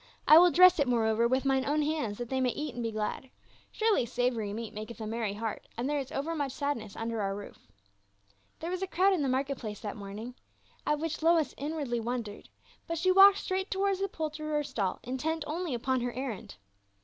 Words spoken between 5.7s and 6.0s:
and there